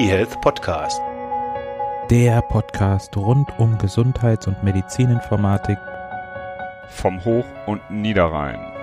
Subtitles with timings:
[0.00, 0.98] eHealth Podcast.
[2.08, 5.76] Der Podcast rund um Gesundheits- und Medizininformatik
[6.88, 8.79] vom Hoch- und Niederrhein.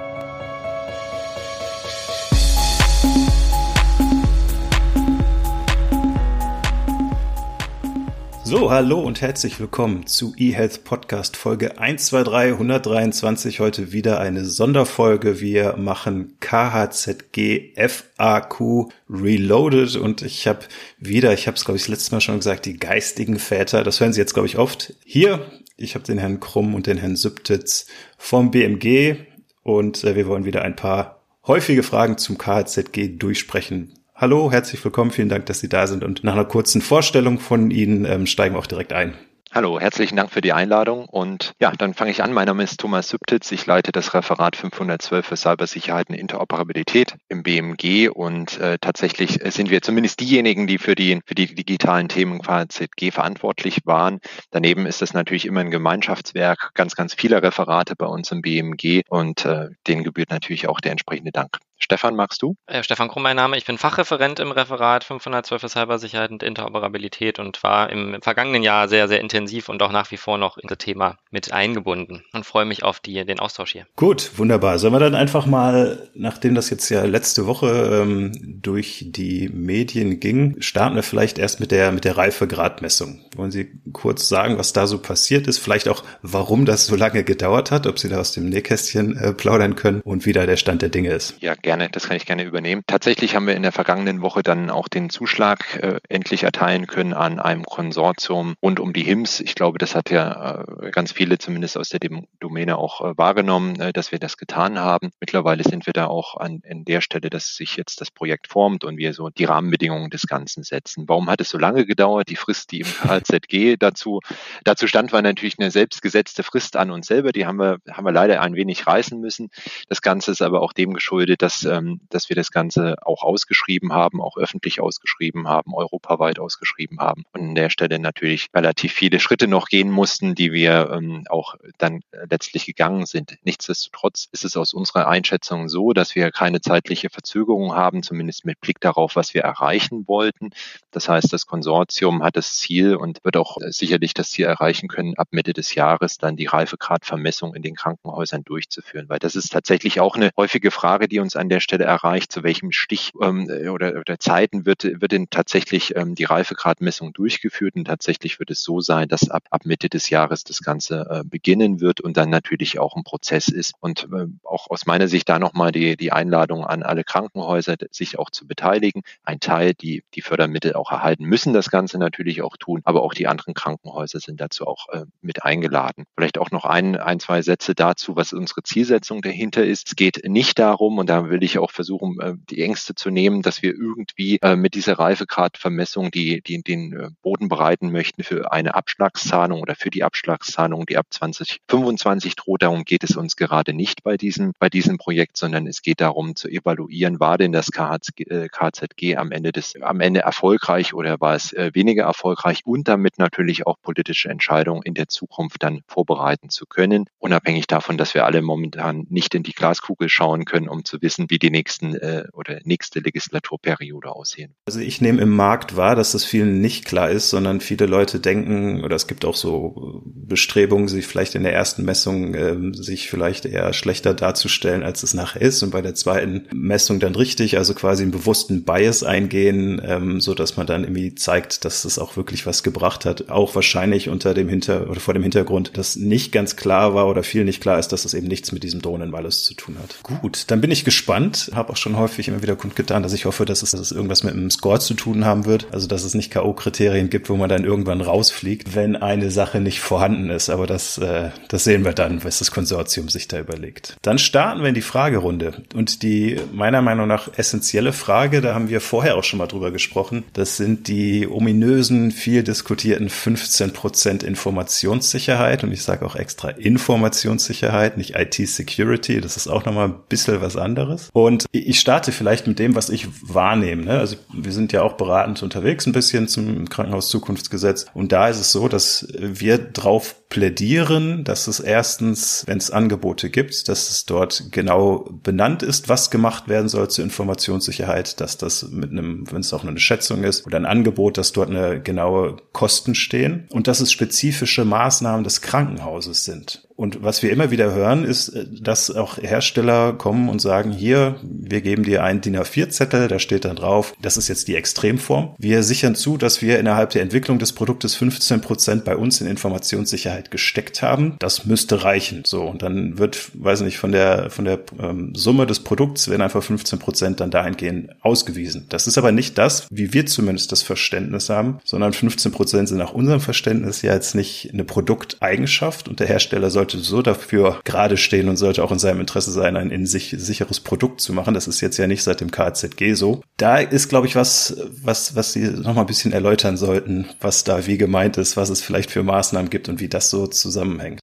[8.49, 13.59] So, hallo und herzlich willkommen zu eHealth Podcast Folge 123 123.
[13.59, 15.41] Heute wieder eine Sonderfolge.
[15.41, 20.61] Wir machen KHZG FAQ Reloaded und ich habe
[20.97, 23.83] wieder, ich habe es glaube ich das letzte Mal schon gesagt, die geistigen Väter.
[23.83, 25.41] Das hören Sie jetzt glaube ich oft hier.
[25.75, 27.87] Ich habe den Herrn Krumm und den Herrn Sübtitz
[28.17, 29.25] vom BMG
[29.63, 33.96] und äh, wir wollen wieder ein paar häufige Fragen zum KHZG durchsprechen.
[34.19, 37.69] Hallo, herzlich willkommen, vielen Dank, dass Sie da sind und nach einer kurzen Vorstellung von
[37.69, 39.13] Ihnen ähm, steigen wir auch direkt ein.
[39.51, 42.33] Hallo, herzlichen Dank für die Einladung und ja, dann fange ich an.
[42.33, 43.51] Mein Name ist Thomas Sübtitz.
[43.51, 49.69] Ich leite das Referat 512 für Cybersicherheit und Interoperabilität im BMG und äh, tatsächlich sind
[49.69, 54.19] wir zumindest diejenigen, die für die, für die digitalen Themen KZG verantwortlich waren.
[54.49, 59.03] Daneben ist es natürlich immer ein Gemeinschaftswerk, ganz, ganz viele Referate bei uns im BMG
[59.09, 61.59] und äh, denen gebührt natürlich auch der entsprechende Dank.
[61.79, 62.55] Stefan, magst du?
[62.65, 63.57] Äh, Stefan Krumm, mein Name.
[63.57, 68.87] Ich bin Fachreferent im Referat 512 für Cybersicherheit und Interoperabilität und war im vergangenen Jahr
[68.87, 72.45] sehr, sehr intensiv und auch nach wie vor noch in das Thema mit eingebunden und
[72.45, 73.85] freue mich auf die, den Austausch hier.
[73.95, 74.79] Gut, wunderbar.
[74.79, 78.31] Sollen wir dann einfach mal, nachdem das jetzt ja letzte Woche ähm,
[78.61, 83.21] durch die Medien ging, starten wir vielleicht erst mit der, mit der Reifegradmessung.
[83.35, 85.59] Wollen Sie kurz sagen, was da so passiert ist?
[85.59, 89.33] Vielleicht auch, warum das so lange gedauert hat, ob Sie da aus dem Nähkästchen äh,
[89.33, 91.35] plaudern können und wie da der Stand der Dinge ist.
[91.39, 92.83] Ja, gerne, das kann ich gerne übernehmen.
[92.87, 97.13] Tatsächlich haben wir in der vergangenen Woche dann auch den Zuschlag äh, endlich erteilen können
[97.13, 99.41] an einem Konsortium rund um die HIMS.
[99.41, 101.99] Ich glaube, das hat ja äh, ganz viele zumindest aus der
[102.39, 105.11] Domäne auch äh, wahrgenommen, äh, dass wir das getan haben.
[105.19, 108.85] Mittlerweile sind wir da auch an in der Stelle, dass sich jetzt das Projekt formt
[108.85, 111.03] und wir so die Rahmenbedingungen des Ganzen setzen.
[111.09, 112.29] Warum hat es so lange gedauert?
[112.29, 114.21] Die Frist, die im KZG dazu,
[114.63, 117.33] dazu stand, war natürlich eine selbstgesetzte Frist an uns selber.
[117.33, 119.49] Die haben wir, haben wir leider ein wenig reißen müssen.
[119.89, 123.23] Das Ganze ist aber auch dem geschuldet, dass dass, ähm, dass wir das Ganze auch
[123.23, 128.93] ausgeschrieben haben, auch öffentlich ausgeschrieben haben, europaweit ausgeschrieben haben und an der Stelle natürlich relativ
[128.93, 133.37] viele Schritte noch gehen mussten, die wir ähm, auch dann letztlich gegangen sind.
[133.43, 138.59] Nichtsdestotrotz ist es aus unserer Einschätzung so, dass wir keine zeitliche Verzögerung haben, zumindest mit
[138.61, 140.51] Blick darauf, was wir erreichen wollten.
[140.91, 145.15] Das heißt, das Konsortium hat das Ziel und wird auch sicherlich das Ziel erreichen können,
[145.17, 149.99] ab Mitte des Jahres dann die Reifegradvermessung in den Krankenhäusern durchzuführen, weil das ist tatsächlich
[149.99, 153.99] auch eine häufige Frage, die uns an der Stelle erreicht, zu welchem Stich ähm, oder,
[153.99, 157.75] oder Zeiten wird, wird denn tatsächlich ähm, die Reifegradmessung durchgeführt.
[157.75, 161.23] Und tatsächlich wird es so sein, dass ab, ab Mitte des Jahres das Ganze äh,
[161.23, 163.73] beginnen wird und dann natürlich auch ein Prozess ist.
[163.79, 168.19] Und äh, auch aus meiner Sicht da nochmal die, die Einladung an alle Krankenhäuser, sich
[168.19, 169.01] auch zu beteiligen.
[169.23, 173.13] Ein Teil, die die Fördermittel auch erhalten müssen, das Ganze natürlich auch tun, aber auch
[173.13, 176.05] die anderen Krankenhäuser sind dazu auch äh, mit eingeladen.
[176.15, 179.87] Vielleicht auch noch ein, ein, zwei Sätze dazu, was unsere Zielsetzung dahinter ist.
[179.87, 183.11] Es geht nicht darum, und da will will ich auch versuchen, äh, die Ängste zu
[183.11, 188.23] nehmen, dass wir irgendwie äh, mit dieser Reifegradvermessung die, die, den äh, Boden bereiten möchten
[188.23, 192.63] für eine Abschlagszahlung oder für die Abschlagszahlung, die ab 2025 droht.
[192.63, 196.35] Darum geht es uns gerade nicht bei diesem, bei diesem Projekt, sondern es geht darum
[196.35, 201.53] zu evaluieren, war denn das KZG am Ende des, am Ende erfolgreich oder war es
[201.73, 207.05] weniger erfolgreich und damit natürlich auch politische Entscheidungen in der Zukunft dann vorbereiten zu können,
[207.19, 211.26] unabhängig davon, dass wir alle momentan nicht in die Glaskugel schauen können, um zu wissen,
[211.29, 214.55] wie die nächsten äh, oder nächste Legislaturperiode aussehen.
[214.65, 218.19] Also ich nehme im Markt wahr, dass das vielen nicht klar ist, sondern viele Leute
[218.19, 223.09] denken, oder es gibt auch so Bestrebungen, sich vielleicht in der ersten Messung äh, sich
[223.09, 227.57] vielleicht eher schlechter darzustellen, als es nachher ist und bei der zweiten Messung dann richtig,
[227.57, 231.99] also quasi einen bewussten Bias eingehen, ähm, so dass man dann irgendwie zeigt, dass es
[231.99, 233.29] auch wirklich was gebracht hat.
[233.29, 237.23] Auch wahrscheinlich unter dem Hinter oder vor dem Hintergrund, dass nicht ganz klar war oder
[237.23, 240.01] viel nicht klar ist, dass es eben nichts mit diesem Drohnenwalles zu tun hat.
[240.03, 241.51] Gut, dann bin ich gespannt gespannt.
[241.53, 244.23] Habe auch schon häufig immer wieder kundgetan, dass ich hoffe, dass es, dass es irgendwas
[244.23, 245.67] mit dem Score zu tun haben wird.
[245.71, 249.79] Also dass es nicht K.O.-Kriterien gibt, wo man dann irgendwann rausfliegt, wenn eine Sache nicht
[249.79, 250.49] vorhanden ist.
[250.49, 253.97] Aber das, äh, das sehen wir dann, was das Konsortium sich da überlegt.
[254.01, 255.63] Dann starten wir in die Fragerunde.
[255.73, 259.71] Und die meiner Meinung nach essentielle Frage, da haben wir vorher auch schon mal drüber
[259.71, 265.63] gesprochen, das sind die ominösen, viel diskutierten 15 Prozent Informationssicherheit.
[265.63, 269.21] Und ich sage auch extra Informationssicherheit, nicht IT-Security.
[269.21, 270.96] Das ist auch nochmal ein bisschen was anderes.
[270.97, 271.09] Anderes.
[271.13, 273.85] Und ich starte vielleicht mit dem, was ich wahrnehme.
[273.85, 273.99] Ne?
[273.99, 277.85] Also wir sind ja auch beratend unterwegs ein bisschen zum Krankenhauszukunftsgesetz.
[277.93, 283.29] Und da ist es so, dass wir drauf plädieren, dass es erstens, wenn es Angebote
[283.29, 288.69] gibt, dass es dort genau benannt ist, was gemacht werden soll zur Informationssicherheit, dass das
[288.69, 291.81] mit einem, wenn es auch nur eine Schätzung ist oder ein Angebot, dass dort eine
[291.81, 296.66] genaue Kosten stehen und dass es spezifische Maßnahmen des Krankenhauses sind.
[296.77, 301.15] Und was wir immer wieder hören, ist, äh, dass auch Hersteller kommen und sagen, hier,
[301.23, 305.33] wir geben dir einen DIN A4-Zettel, da steht dann drauf, das ist jetzt die Extremform.
[305.39, 309.27] Wir sichern zu, dass wir innerhalb der Entwicklung des Produktes 15 Prozent bei uns in
[309.27, 311.15] Informationssicherheit gesteckt haben.
[311.19, 312.21] Das müsste reichen.
[312.25, 316.21] So, und dann wird, weiß nicht, von der, von der ähm, Summe des Produkts werden
[316.21, 318.67] einfach 15 Prozent dann dahingehend ausgewiesen.
[318.69, 322.77] Das ist aber nicht das, wie wir zumindest das Verständnis haben, sondern 15 Prozent sind
[322.77, 327.61] nach unserem Verständnis ja jetzt nicht eine Produkteigenschaft und der Hersteller sollte sollte so dafür
[327.63, 331.13] gerade stehen und sollte auch in seinem Interesse sein, ein in sich sicheres Produkt zu
[331.13, 331.33] machen.
[331.33, 333.21] Das ist jetzt ja nicht seit dem KZG so.
[333.37, 337.43] Da ist, glaube ich, was, was, was Sie noch mal ein bisschen erläutern sollten, was
[337.43, 340.99] da wie gemeint ist, was es vielleicht für Maßnahmen gibt und wie das so zusammenhängt.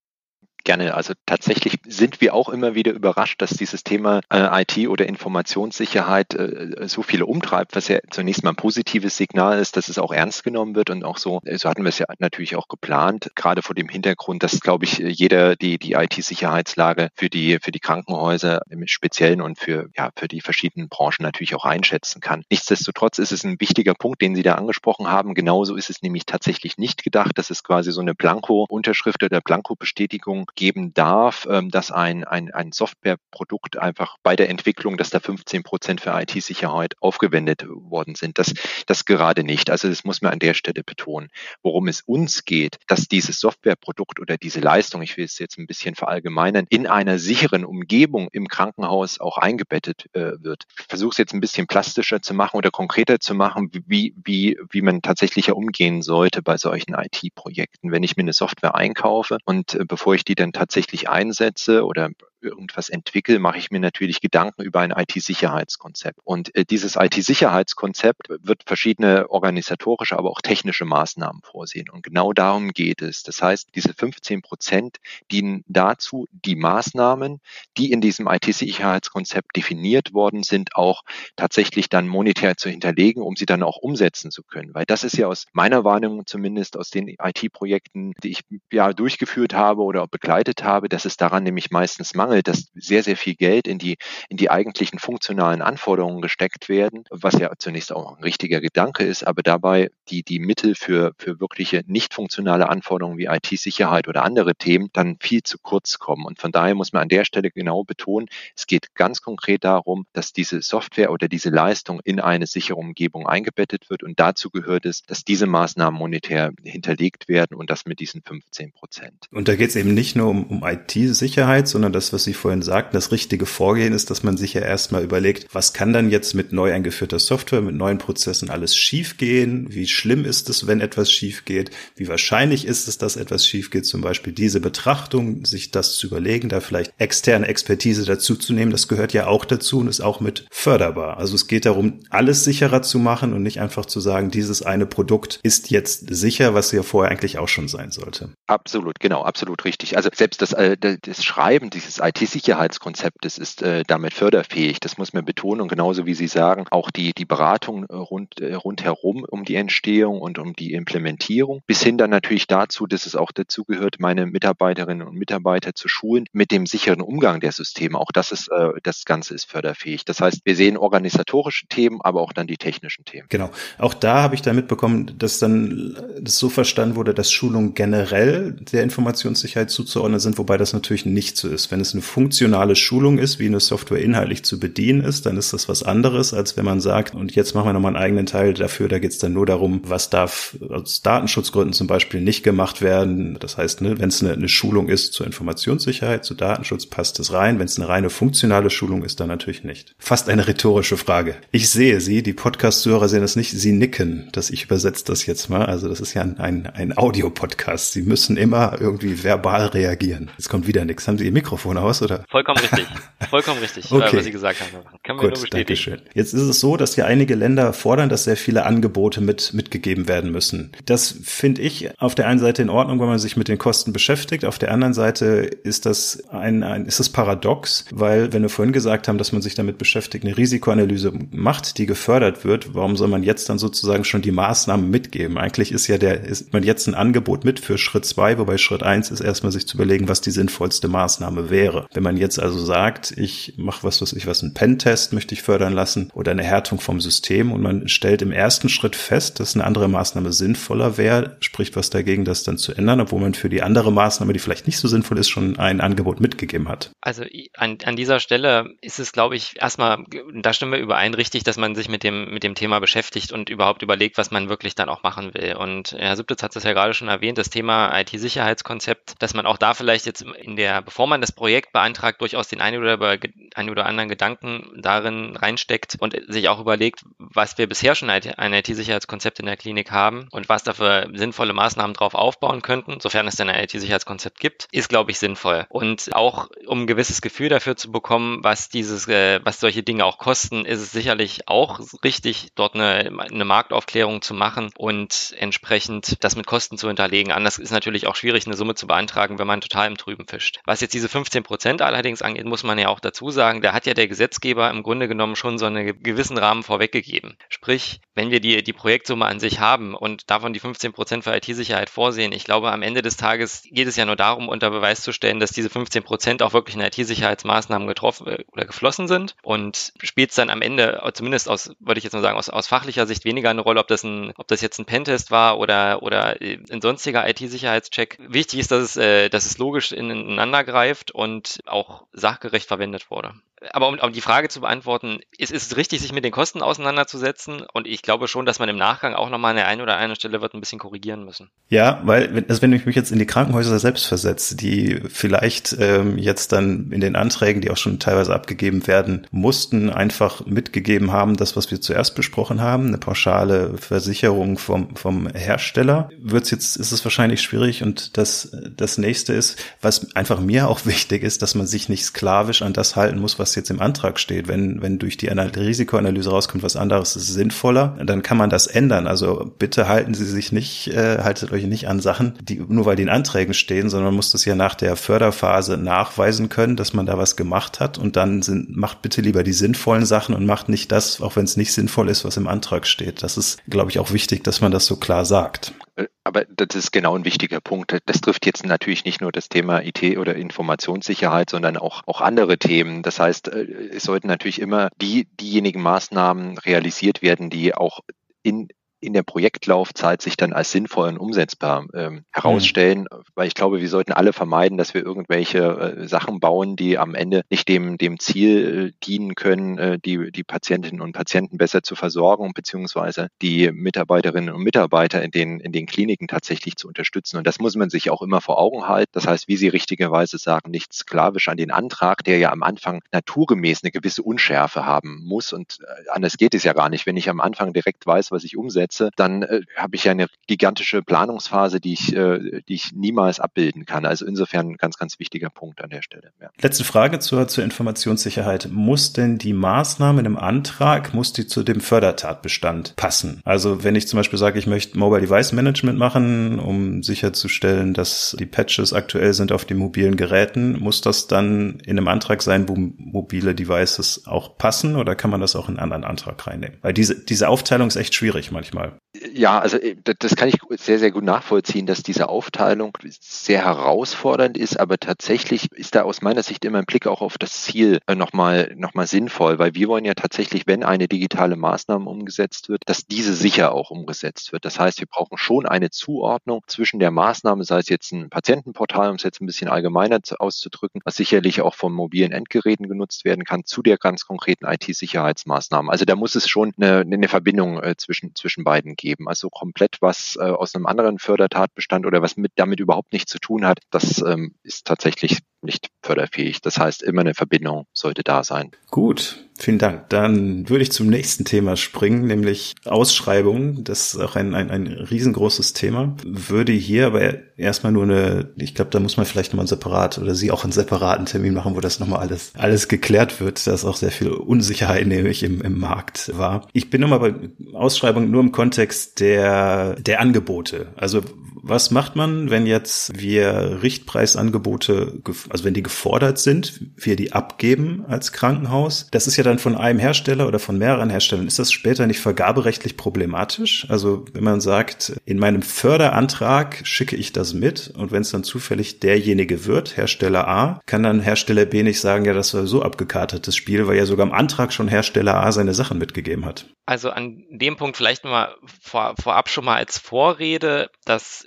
[0.64, 0.94] Gerne.
[0.94, 6.34] Also tatsächlich sind wir auch immer wieder überrascht, dass dieses Thema äh, IT oder Informationssicherheit
[6.34, 10.12] äh, so viele umtreibt, was ja zunächst mal ein positives Signal ist, dass es auch
[10.12, 13.30] ernst genommen wird und auch so, äh, so hatten wir es ja natürlich auch geplant,
[13.34, 17.80] gerade vor dem Hintergrund, dass, glaube ich, jeder die, die IT-Sicherheitslage für die, für die
[17.80, 22.44] Krankenhäuser im Speziellen und für, ja, für die verschiedenen Branchen natürlich auch einschätzen kann.
[22.50, 25.34] Nichtsdestotrotz ist es ein wichtiger Punkt, den Sie da angesprochen haben.
[25.34, 27.32] Genauso ist es nämlich tatsächlich nicht gedacht.
[27.36, 32.72] Das ist quasi so eine Blanko-Unterschrift oder Blanko-Bestätigung geben darf, ähm, dass ein, ein, ein
[32.72, 38.38] Softwareprodukt einfach bei der Entwicklung, dass da 15 Prozent für IT-Sicherheit aufgewendet worden sind.
[38.38, 38.54] Das,
[38.86, 39.70] das gerade nicht.
[39.70, 41.30] Also das muss man an der Stelle betonen.
[41.62, 45.66] Worum es uns geht, dass dieses Softwareprodukt oder diese Leistung, ich will es jetzt ein
[45.66, 50.64] bisschen verallgemeinern, in einer sicheren Umgebung im Krankenhaus auch eingebettet äh, wird.
[50.78, 54.58] Ich versuche es jetzt ein bisschen plastischer zu machen oder konkreter zu machen, wie, wie,
[54.70, 57.90] wie man tatsächlich umgehen sollte bei solchen IT-Projekten.
[57.90, 62.10] Wenn ich mir eine Software einkaufe und äh, bevor ich die dann tatsächlich einsetze oder
[62.44, 66.20] irgendwas entwickle, mache ich mir natürlich Gedanken über ein IT-Sicherheitskonzept.
[66.24, 71.88] Und äh, dieses IT-Sicherheitskonzept wird verschiedene organisatorische, aber auch technische Maßnahmen vorsehen.
[71.90, 73.22] Und genau darum geht es.
[73.22, 74.98] Das heißt, diese 15 Prozent
[75.30, 77.40] dienen dazu, die Maßnahmen,
[77.76, 81.02] die in diesem IT-Sicherheitskonzept definiert worden sind, auch
[81.36, 84.74] tatsächlich dann monetär zu hinterlegen, um sie dann auch umsetzen zu können.
[84.74, 88.40] Weil das ist ja aus meiner Wahrnehmung zumindest aus den IT-Projekten, die ich
[88.72, 93.02] ja durchgeführt habe oder begleitet habe, dass es daran nämlich meistens mangelt mangelt, dass sehr,
[93.02, 93.96] sehr viel Geld in die,
[94.28, 99.26] in die eigentlichen funktionalen Anforderungen gesteckt werden, was ja zunächst auch ein richtiger Gedanke ist,
[99.26, 104.54] aber dabei die, die Mittel für, für wirkliche nicht funktionale Anforderungen wie IT-Sicherheit oder andere
[104.54, 106.24] Themen dann viel zu kurz kommen.
[106.26, 110.06] Und von daher muss man an der Stelle genau betonen, es geht ganz konkret darum,
[110.12, 114.02] dass diese Software oder diese Leistung in eine sichere Umgebung eingebettet wird.
[114.02, 118.72] Und dazu gehört es, dass diese Maßnahmen monetär hinterlegt werden und das mit diesen 15
[118.72, 119.28] Prozent.
[119.30, 122.62] Und da geht es eben nicht nur um, um IT-Sicherheit, sondern das, was Sie vorhin
[122.62, 126.34] sagten, das richtige Vorgehen ist, dass man sich ja erstmal überlegt, was kann dann jetzt
[126.34, 129.66] mit neu eingeführter Software, mit neuen Prozessen alles schiefgehen?
[129.70, 131.70] Wie schlimm ist es, wenn etwas schief geht?
[131.96, 133.86] Wie wahrscheinlich ist es, dass etwas schief geht?
[133.86, 138.70] Zum Beispiel diese Betrachtung, sich das zu überlegen, da vielleicht externe Expertise dazu zu nehmen,
[138.70, 141.18] das gehört ja auch dazu und ist auch mit förderbar.
[141.18, 144.86] Also es geht darum, alles sicherer zu machen und nicht einfach zu sagen, dieses eine
[144.86, 148.30] Produkt ist jetzt sicher, was ja vorher eigentlich auch schon sein sollte.
[148.46, 149.96] Absolut, genau, absolut richtig.
[149.96, 154.80] Also selbst das, äh, das Schreiben dieses IT-Sicherheitskonzeptes ist äh, damit förderfähig.
[154.80, 155.60] Das muss man betonen.
[155.60, 159.56] Und genauso wie Sie sagen, auch die, die Beratung äh, rund, äh, rundherum um die
[159.56, 163.96] Entstehung und um die Implementierung, bis hin dann natürlich dazu, dass es auch dazu gehört,
[163.98, 167.98] meine Mitarbeiterinnen und Mitarbeiter zu schulen mit dem sicheren Umgang der Systeme.
[167.98, 170.04] Auch das ist, äh, das Ganze ist förderfähig.
[170.04, 173.26] Das heißt, wir sehen organisatorische Themen, aber auch dann die technischen Themen.
[173.28, 173.50] Genau.
[173.78, 178.52] Auch da habe ich da mitbekommen, dass dann das so verstanden wurde, dass Schulungen generell
[178.52, 181.70] der Informationssicherheit zuzuordnen sind, wobei das natürlich nicht so ist.
[181.70, 185.52] Wenn es eine funktionale Schulung ist, wie eine Software inhaltlich zu bedienen ist, dann ist
[185.52, 188.54] das was anderes, als wenn man sagt, und jetzt machen wir nochmal einen eigenen Teil
[188.54, 192.82] dafür, da geht es dann nur darum, was darf aus Datenschutzgründen zum Beispiel nicht gemacht
[192.82, 193.38] werden.
[193.40, 197.32] Das heißt, ne, wenn es eine, eine Schulung ist zur Informationssicherheit, zu Datenschutz, passt es
[197.32, 197.58] rein.
[197.58, 199.94] Wenn es eine reine funktionale Schulung ist, dann natürlich nicht.
[199.98, 201.36] Fast eine rhetorische Frage.
[201.50, 205.48] Ich sehe Sie, die Podcast-Zuhörer sehen das nicht, Sie nicken, dass ich übersetze das jetzt
[205.48, 205.66] mal.
[205.66, 207.92] Also das ist ja ein, ein, Audio-Podcast.
[207.92, 210.30] Sie müssen immer irgendwie verbal reagieren.
[210.38, 211.08] Jetzt kommt wieder nichts.
[211.08, 212.24] Haben Sie Ihr Mikrofon aus, oder?
[212.30, 212.86] Vollkommen richtig.
[213.30, 214.16] Vollkommen richtig, okay.
[214.16, 214.84] was Sie gesagt haben.
[215.02, 216.00] Kann Gut, nur danke schön.
[216.14, 220.08] Jetzt ist es so, dass ja einige Länder fordern, dass sehr viele Angebote mit, mitgegeben
[220.08, 220.72] werden müssen.
[220.86, 223.92] Das finde ich auf der einen Seite in Ordnung, wenn man sich mit den Kosten
[223.92, 224.44] beschäftigt.
[224.44, 225.26] Auf der anderen Seite
[225.62, 229.42] ist das ein, ein ist das paradox, weil wenn wir vorhin gesagt haben, dass man
[229.42, 234.04] sich damit beschäftigt, eine Risikoanalyse macht, die gefördert wird, warum soll man jetzt dann sozusagen
[234.04, 235.38] schon die Maßnahmen mitgeben?
[235.38, 238.82] Eigentlich ist ja der, ist man jetzt ein Angebot mit für Schritt zwei, wobei Schritt
[238.82, 241.73] eins ist erstmal sich zu überlegen, was die sinnvollste Maßnahme wäre.
[241.92, 245.42] Wenn man jetzt also sagt, ich mache was, was ich was, einen Pentest möchte ich
[245.42, 249.54] fördern lassen oder eine Härtung vom System und man stellt im ersten Schritt fest, dass
[249.54, 253.48] eine andere Maßnahme sinnvoller wäre, spricht was dagegen, das dann zu ändern, obwohl man für
[253.48, 256.90] die andere Maßnahme, die vielleicht nicht so sinnvoll ist, schon ein Angebot mitgegeben hat.
[257.00, 257.24] Also
[257.56, 260.04] an, an dieser Stelle ist es, glaube ich, erstmal,
[260.34, 263.50] da stimmen wir überein, richtig, dass man sich mit dem, mit dem Thema beschäftigt und
[263.50, 265.54] überhaupt überlegt, was man wirklich dann auch machen will.
[265.56, 269.58] Und Herr Sübtitz hat das ja gerade schon erwähnt, das Thema IT-Sicherheitskonzept, dass man auch
[269.58, 273.18] da vielleicht jetzt in der, bevor man das Projekt beantragt, durchaus den einen oder,
[273.54, 278.52] einen oder anderen Gedanken darin reinsteckt und sich auch überlegt, was wir bisher schon ein
[278.52, 283.36] IT-Sicherheitskonzept in der Klinik haben und was dafür sinnvolle Maßnahmen drauf aufbauen könnten, sofern es
[283.36, 285.66] denn ein IT-Sicherheitskonzept gibt, ist, glaube ich, sinnvoll.
[285.68, 290.04] Und auch um ein gewisses Gefühl dafür zu bekommen, was dieses, äh, was solche Dinge
[290.04, 296.22] auch kosten, ist es sicherlich auch richtig, dort eine, eine Marktaufklärung zu machen und entsprechend
[296.22, 297.32] das mit Kosten zu hinterlegen.
[297.32, 300.60] Anders ist natürlich auch schwierig, eine Summe zu beantragen, wenn man total im Trüben fischt.
[300.64, 303.86] Was jetzt diese 15 Prozent allerdings angeht, muss man ja auch dazu sagen, da hat
[303.86, 307.36] ja der Gesetzgeber im Grunde genommen schon so einen gewissen Rahmen vorweggegeben.
[307.48, 311.32] Sprich, wenn wir die, die Projektsumme an sich haben und davon die 15 Prozent für
[311.32, 315.02] IT-Sicherheit vorsehen, ich glaube, am Ende des Tages geht es ja nur darum, unter Beweis
[315.02, 319.36] zu stellen, dass diese 15 Prozent auch wirklich in IT-Sicherheitsmaßnahmen getroffen äh, oder geflossen sind
[319.44, 322.66] und spielt es dann am Ende, zumindest aus, würde ich jetzt mal sagen, aus, aus
[322.66, 326.02] fachlicher Sicht weniger eine Rolle, ob das ein, ob das jetzt ein Pentest war oder,
[326.02, 328.18] oder äh, ein sonstiger IT-Sicherheitscheck.
[328.26, 333.34] Wichtig ist, dass es, äh, dass es logisch ineinander greift und auch sachgerecht verwendet wurde
[333.72, 337.64] aber um, um die Frage zu beantworten, ist, es richtig, sich mit den Kosten auseinanderzusetzen?
[337.72, 340.16] Und ich glaube schon, dass man im Nachgang auch nochmal an der einen oder anderen
[340.16, 341.50] Stelle wird ein bisschen korrigieren müssen.
[341.68, 346.18] Ja, weil, also wenn ich mich jetzt in die Krankenhäuser selbst versetze, die vielleicht ähm,
[346.18, 351.36] jetzt dann in den Anträgen, die auch schon teilweise abgegeben werden mussten, einfach mitgegeben haben,
[351.36, 356.92] das, was wir zuerst besprochen haben, eine pauschale Versicherung vom, vom Hersteller, wird's jetzt, ist
[356.92, 357.82] es wahrscheinlich schwierig.
[357.82, 362.04] Und das, das nächste ist, was einfach mir auch wichtig ist, dass man sich nicht
[362.04, 364.48] sklavisch an das halten muss, was jetzt im Antrag steht.
[364.48, 369.06] Wenn, wenn durch die Risikoanalyse rauskommt, was anderes ist sinnvoller, dann kann man das ändern.
[369.06, 372.96] Also bitte halten Sie sich nicht, äh, haltet euch nicht an Sachen, die nur weil
[372.96, 376.94] die in Anträgen stehen, sondern man muss das ja nach der Förderphase nachweisen können, dass
[376.94, 380.46] man da was gemacht hat und dann sind, macht bitte lieber die sinnvollen Sachen und
[380.46, 383.22] macht nicht das, auch wenn es nicht sinnvoll ist, was im Antrag steht.
[383.22, 385.74] Das ist, glaube ich, auch wichtig, dass man das so klar sagt.
[386.24, 387.96] Aber das ist genau ein wichtiger Punkt.
[388.06, 392.58] Das trifft jetzt natürlich nicht nur das Thema IT oder Informationssicherheit, sondern auch, auch andere
[392.58, 393.02] Themen.
[393.02, 398.00] Das heißt, äh, es sollten natürlich immer die, diejenigen Maßnahmen realisiert werden, die auch
[398.42, 398.68] in
[399.04, 403.22] in der Projektlaufzeit sich dann als sinnvoll und umsetzbar ähm, herausstellen, mhm.
[403.34, 407.14] weil ich glaube, wir sollten alle vermeiden, dass wir irgendwelche äh, Sachen bauen, die am
[407.14, 411.82] Ende nicht dem, dem Ziel äh, dienen können, äh, die, die Patientinnen und Patienten besser
[411.82, 417.36] zu versorgen, beziehungsweise die Mitarbeiterinnen und Mitarbeiter in den, in den Kliniken tatsächlich zu unterstützen.
[417.36, 419.12] Und das muss man sich auch immer vor Augen halten.
[419.12, 423.02] Das heißt, wie Sie richtigerweise sagen, nicht sklavisch an den Antrag, der ja am Anfang
[423.12, 425.52] naturgemäß eine gewisse Unschärfe haben muss.
[425.52, 427.06] Und äh, anders geht es ja gar nicht.
[427.06, 430.12] Wenn ich am Anfang direkt weiß, was ich umsetze, setze, dann äh, habe ich ja
[430.12, 434.06] eine gigantische Planungsphase, die ich, äh, die ich niemals abbilden kann.
[434.06, 436.30] Also insofern ein ganz, ganz wichtiger Punkt an der Stelle.
[436.40, 436.50] Ja.
[436.60, 438.68] Letzte Frage zur, zur Informationssicherheit.
[438.70, 443.40] Muss denn die Maßnahme in einem Antrag, muss die zu dem Fördertatbestand passen?
[443.44, 448.36] Also wenn ich zum Beispiel sage, ich möchte Mobile Device Management machen, um sicherzustellen, dass
[448.38, 452.68] die Patches aktuell sind auf den mobilen Geräten, muss das dann in einem Antrag sein,
[452.68, 456.78] wo mobile Devices auch passen oder kann man das auch in einen anderen Antrag reinnehmen?
[456.82, 458.73] Weil diese, diese Aufteilung ist echt schwierig manchmal.
[458.74, 459.00] Fall.
[459.32, 464.58] Ja, also äh, das kann ich sehr, sehr gut nachvollziehen, dass diese Aufteilung sehr herausfordernd
[464.58, 468.00] ist, aber tatsächlich ist da aus meiner Sicht immer ein Blick auch auf das Ziel
[468.12, 472.68] nochmal äh, noch mal sinnvoll, weil wir wollen ja tatsächlich, wenn eine digitale Maßnahme umgesetzt
[472.68, 474.64] wird, dass diese sicher auch umgesetzt wird.
[474.64, 479.10] Das heißt, wir brauchen schon eine Zuordnung zwischen der Maßnahme, sei es jetzt ein Patientenportal,
[479.10, 483.44] um es jetzt ein bisschen allgemeiner auszudrücken, was sicherlich auch von mobilen Endgeräten genutzt werden
[483.44, 485.90] kann, zu der ganz konkreten IT-Sicherheitsmaßnahme.
[485.90, 488.34] Also da muss es schon eine, eine Verbindung äh, zwischen,
[488.64, 489.28] beiden geben.
[489.28, 493.38] Also komplett was äh, aus einem anderen Fördertatbestand oder was mit damit überhaupt nichts zu
[493.38, 496.60] tun hat, das ähm, ist tatsächlich nicht förderfähig.
[496.60, 498.70] Das heißt, immer eine Verbindung sollte da sein.
[498.90, 500.08] Gut, vielen Dank.
[500.10, 503.84] Dann würde ich zum nächsten Thema springen, nämlich Ausschreibungen.
[503.84, 506.16] Das ist auch ein, ein, ein riesengroßes Thema.
[506.24, 510.34] Würde hier aber erstmal nur eine, ich glaube, da muss man vielleicht nochmal separat oder
[510.34, 513.66] Sie auch einen separaten Termin machen, wo das nochmal alles, alles geklärt wird.
[513.66, 516.66] Da ist auch sehr viel Unsicherheit nämlich im, im Markt war.
[516.72, 517.34] Ich bin nochmal bei
[517.72, 520.88] Ausschreibungen nur im Kontext der, der Angebote.
[520.96, 521.22] Also
[521.66, 528.04] was macht man, wenn jetzt wir Richtpreisangebote, also wenn die gefordert sind, wir die abgeben
[528.06, 529.08] als Krankenhaus?
[529.10, 531.46] Das ist ja dann von einem Hersteller oder von mehreren Herstellern.
[531.46, 533.86] Ist das später nicht vergaberechtlich problematisch?
[533.88, 538.44] Also wenn man sagt, in meinem Förderantrag schicke ich das mit und wenn es dann
[538.44, 542.82] zufällig derjenige wird, Hersteller A, kann dann Hersteller B nicht sagen, ja, das war so
[542.82, 546.66] abgekartetes Spiel, weil ja sogar im Antrag schon Hersteller A seine Sachen mitgegeben hat.
[546.86, 551.46] Also an dem Punkt vielleicht mal vor, vorab schon mal als Vorrede, dass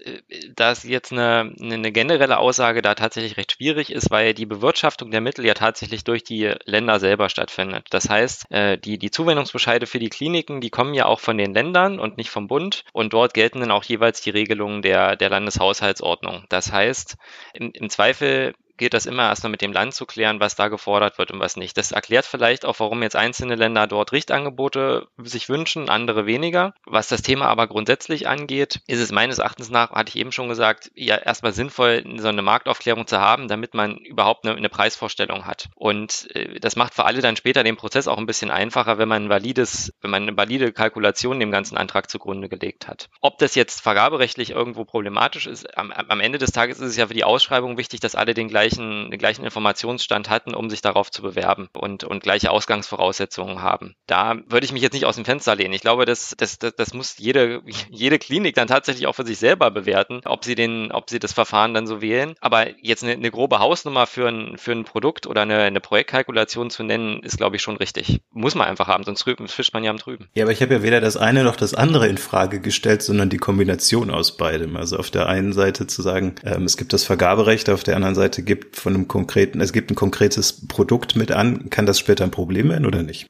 [0.55, 5.21] dass jetzt eine, eine generelle Aussage da tatsächlich recht schwierig ist, weil die Bewirtschaftung der
[5.21, 7.86] Mittel ja tatsächlich durch die Länder selber stattfindet.
[7.89, 11.53] Das heißt, äh, die, die Zuwendungsbescheide für die Kliniken, die kommen ja auch von den
[11.53, 15.29] Ländern und nicht vom Bund und dort gelten dann auch jeweils die Regelungen der, der
[15.29, 16.45] Landeshaushaltsordnung.
[16.49, 17.17] Das heißt,
[17.53, 21.17] im, im Zweifel gilt das immer erstmal mit dem Land zu klären, was da gefordert
[21.17, 21.77] wird und was nicht.
[21.77, 26.73] Das erklärt vielleicht auch, warum jetzt einzelne Länder dort Richtangebote sich wünschen, andere weniger.
[26.85, 30.49] Was das Thema aber grundsätzlich angeht, ist es meines Erachtens nach, hatte ich eben schon
[30.49, 35.45] gesagt, ja erstmal sinnvoll, so eine Marktaufklärung zu haben, damit man überhaupt eine, eine Preisvorstellung
[35.45, 35.69] hat.
[35.75, 39.09] Und äh, das macht für alle dann später den Prozess auch ein bisschen einfacher, wenn
[39.09, 43.09] man ein valides, wenn man eine valide Kalkulation dem ganzen Antrag zugrunde gelegt hat.
[43.21, 47.07] Ob das jetzt vergaberechtlich irgendwo problematisch ist, am, am Ende des Tages ist es ja
[47.07, 50.81] für die Ausschreibung wichtig, dass alle den gleichen gleichen, den gleichen Informationsstand hatten, um sich
[50.81, 53.95] darauf zu bewerben und, und gleiche Ausgangsvoraussetzungen haben.
[54.07, 55.73] Da würde ich mich jetzt nicht aus dem Fenster lehnen.
[55.73, 59.39] Ich glaube, das, das, das, das muss jede, jede Klinik dann tatsächlich auch für sich
[59.39, 62.35] selber bewerten, ob sie den, ob sie das Verfahren dann so wählen.
[62.41, 66.69] Aber jetzt eine, eine grobe Hausnummer für ein, für ein Produkt oder eine, eine Projektkalkulation
[66.69, 68.21] zu nennen, ist, glaube ich, schon richtig.
[68.31, 70.27] Muss man einfach haben, sonst fischt man ja am Trüben.
[70.33, 73.29] Ja, aber ich habe ja weder das eine noch das andere in Frage gestellt, sondern
[73.29, 74.77] die Kombination aus beidem.
[74.77, 78.15] Also auf der einen Seite zu sagen, ähm, es gibt das Vergaberecht, auf der anderen
[78.15, 81.99] Seite gibt gibt von einem konkreten, es gibt ein konkretes Produkt mit an, kann das
[81.99, 83.27] später ein Problem werden oder nicht?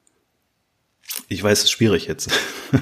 [1.29, 2.31] Ich weiß, es ist schwierig jetzt.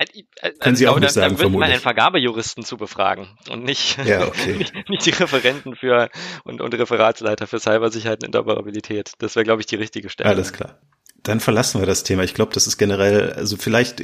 [0.00, 1.58] Also, also, Können Sie auch nicht sagen, da vermutlich.
[1.58, 4.54] mal einen Vergabejuristen zu befragen und nicht, ja, okay.
[4.54, 6.08] nicht, nicht, die Referenten für
[6.44, 9.14] und, und Referatsleiter für Cybersicherheit und Interoperabilität.
[9.18, 10.30] Das wäre, glaube ich, die richtige Stelle.
[10.30, 10.78] Alles klar.
[11.24, 12.22] Dann verlassen wir das Thema.
[12.22, 14.00] Ich glaube, das ist generell, also vielleicht